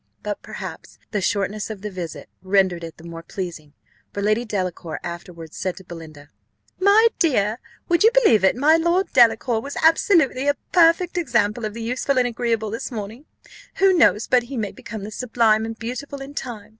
But, 0.23 0.41
perhaps, 0.41 0.97
the 1.11 1.21
shortness 1.21 1.69
of 1.69 1.83
the 1.83 1.91
visit 1.91 2.27
rendered 2.41 2.83
it 2.83 2.97
the 2.97 3.03
more 3.03 3.21
pleasing, 3.21 3.73
for 4.11 4.23
Lady 4.23 4.43
Delacour 4.45 4.99
afterward 5.03 5.53
said 5.53 5.77
to 5.77 5.83
Belinda, 5.83 6.29
"My 6.79 7.09
dear, 7.19 7.59
would 7.87 8.01
you 8.03 8.09
believe 8.11 8.43
it, 8.43 8.55
my 8.55 8.77
Lord 8.77 9.13
Delacour 9.13 9.59
was 9.61 9.77
absolutely 9.83 10.47
a 10.47 10.55
perfect 10.71 11.19
example 11.19 11.65
of 11.65 11.75
the 11.75 11.83
useful 11.83 12.17
and 12.17 12.27
agreeable 12.27 12.71
this 12.71 12.89
morning 12.91 13.25
who 13.75 13.93
knows 13.93 14.25
but 14.25 14.41
he 14.49 14.57
may 14.57 14.71
become 14.71 15.03
the 15.03 15.11
sublime 15.11 15.65
and 15.65 15.77
beautiful 15.77 16.19
in 16.19 16.33
time? 16.33 16.69